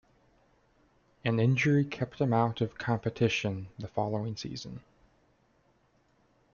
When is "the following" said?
3.77-4.35